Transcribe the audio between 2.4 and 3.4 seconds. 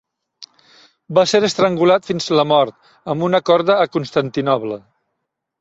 mort amb